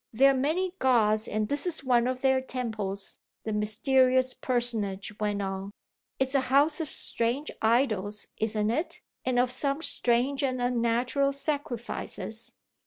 [0.11, 5.43] "There are many gods and this is one of their temples," the mysterious personage went
[5.43, 5.69] on.
[6.17, 8.99] "It's a house of strange idols isn't it?
[9.25, 12.51] and of some strange and unnatural sacrifices."